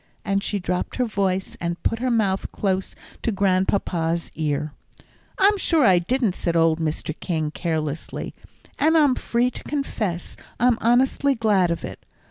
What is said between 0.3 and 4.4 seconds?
she dropped her voice, and put her mouth close to Grandpapa's